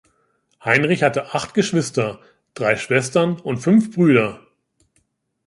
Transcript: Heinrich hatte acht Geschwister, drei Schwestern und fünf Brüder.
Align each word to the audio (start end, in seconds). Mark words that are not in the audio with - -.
Heinrich 0.65 1.03
hatte 1.03 1.35
acht 1.35 1.53
Geschwister, 1.53 2.19
drei 2.55 2.75
Schwestern 2.75 3.39
und 3.39 3.57
fünf 3.57 3.93
Brüder. 3.93 4.39